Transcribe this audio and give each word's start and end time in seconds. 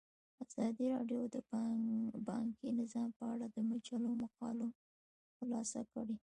ازادي 0.43 0.85
راډیو 0.93 1.21
د 1.35 1.37
بانکي 2.29 2.67
نظام 2.79 3.09
په 3.17 3.23
اړه 3.33 3.45
د 3.49 3.57
مجلو 3.69 4.11
مقالو 4.23 4.67
خلاصه 5.37 5.81
کړې. 5.91 6.15